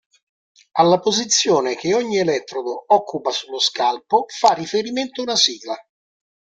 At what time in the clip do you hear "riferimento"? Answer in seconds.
4.55-5.21